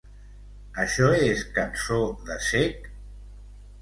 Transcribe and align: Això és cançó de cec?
Això 0.83 1.11
és 1.27 1.43
cançó 1.59 1.99
de 2.31 2.39
cec? 2.49 2.93